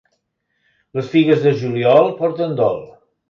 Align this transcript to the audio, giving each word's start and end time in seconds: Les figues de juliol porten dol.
Les 0.99 1.11
figues 1.11 1.45
de 1.45 1.53
juliol 1.61 2.11
porten 2.23 2.57
dol. 2.63 2.81